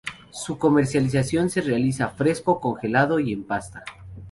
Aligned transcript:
Su 0.31 0.57
comercialización 0.57 1.51
se 1.51 1.61
realiza 1.61 2.07
fresco, 2.09 2.59
congelado 2.59 3.19
y 3.19 3.31
en 3.33 3.43
pasta. 3.43 3.83